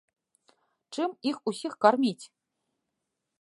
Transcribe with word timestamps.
Чым 0.97 1.13
іх 1.33 1.37
усіх 1.51 1.77
карміць? 1.87 2.25